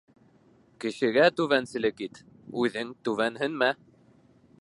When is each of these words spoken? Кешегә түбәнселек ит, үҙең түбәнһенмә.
Кешегә 0.85 1.27
түбәнселек 1.41 2.01
ит, 2.05 2.21
үҙең 2.65 2.95
түбәнһенмә. 3.09 3.69